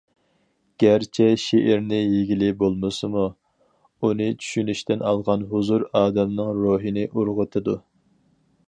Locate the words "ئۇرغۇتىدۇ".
7.13-7.81